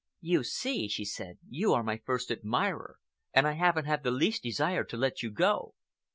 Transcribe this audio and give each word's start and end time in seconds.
"You 0.21 0.43
see," 0.43 0.87
she 0.87 1.05
said, 1.05 1.37
"you 1.47 1.73
are 1.73 1.83
my 1.83 1.97
first 1.97 2.31
admirer, 2.31 2.97
and 3.33 3.47
I 3.47 3.51
haven't 3.51 3.85
the 4.01 4.09
least 4.09 4.41
desire 4.41 4.83
to 4.83 4.97
let 4.97 5.21
you 5.21 5.29
go." 5.29 5.75